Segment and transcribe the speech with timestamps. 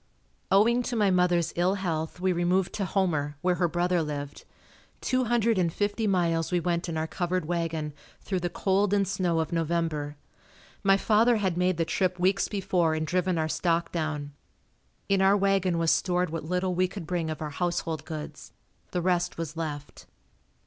[0.49, 4.45] Owing to my mother's ill health we removed to Homer, where her brother lived.
[4.99, 9.07] Two hundred and fifty miles we went in our covered wagon, through the cold and
[9.07, 10.17] snow of November.
[10.81, 14.33] My father had made the trip weeks before and driven our stock down.
[15.07, 18.53] In our wagon was stored what little we could bring of our household goods,
[18.89, 20.07] the rest was left.